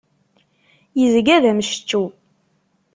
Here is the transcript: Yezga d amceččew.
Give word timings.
Yezga 0.99 1.37
d 1.43 1.45
amceččew. 1.51 2.07